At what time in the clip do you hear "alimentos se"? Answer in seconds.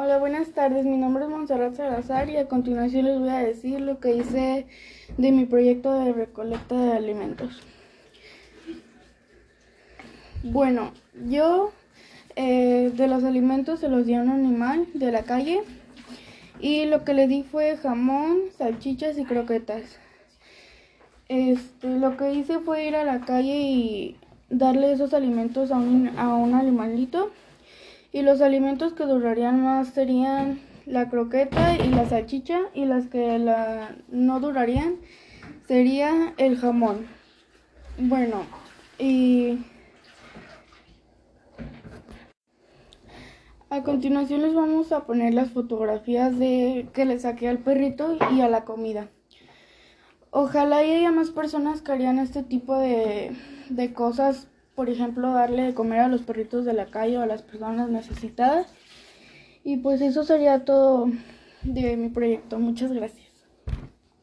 13.24-13.88